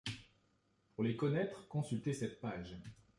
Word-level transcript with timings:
Pour 0.95 1.03
les 1.03 1.15
connaître, 1.15 1.67
consulter 1.67 2.15
cette 2.15 2.41
page. 2.41 2.75